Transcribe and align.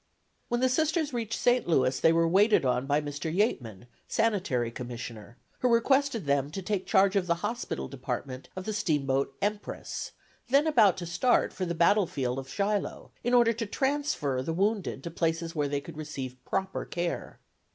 When 0.49 0.61
the 0.61 0.67
Sisters 0.67 1.13
reached 1.13 1.39
St. 1.39 1.67
Louis 1.67 1.99
they 1.99 2.11
were 2.11 2.27
waited 2.27 2.65
on 2.65 2.87
by 2.87 3.01
Mr. 3.01 3.31
Yateman, 3.31 3.85
Sanitary 4.07 4.71
Commissioner, 4.71 5.37
who 5.59 5.71
requested 5.71 6.25
them 6.25 6.49
to 6.49 6.63
take 6.63 6.87
charge 6.87 7.15
of 7.15 7.27
the 7.27 7.35
hospital 7.45 7.87
department 7.87 8.49
of 8.55 8.65
the 8.65 8.73
steamboat 8.73 9.35
"Empress," 9.43 10.13
then 10.49 10.65
about 10.65 10.97
to 10.97 11.05
start 11.05 11.53
for 11.53 11.67
the 11.67 11.75
battlefield 11.75 12.39
of 12.39 12.49
Shiloh, 12.49 13.11
in 13.23 13.35
order 13.35 13.53
to 13.53 13.67
transfer 13.67 14.41
the 14.41 14.53
wounded 14.53 15.03
to 15.03 15.11
places 15.11 15.53
where 15.55 15.67
they 15.67 15.79
could 15.81 15.97
receive 15.97 16.43
proper 16.45 16.83
care. 16.83 17.39